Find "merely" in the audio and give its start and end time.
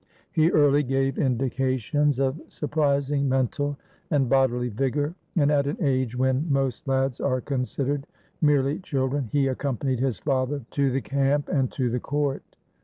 8.41-8.79